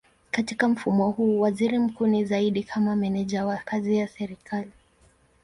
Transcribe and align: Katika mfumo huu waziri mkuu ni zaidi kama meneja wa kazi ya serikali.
Katika 0.31 0.67
mfumo 0.67 1.09
huu 1.11 1.39
waziri 1.41 1.79
mkuu 1.79 2.07
ni 2.07 2.25
zaidi 2.25 2.63
kama 2.63 2.95
meneja 2.95 3.45
wa 3.45 3.57
kazi 3.57 3.97
ya 3.97 4.07
serikali. 4.07 4.71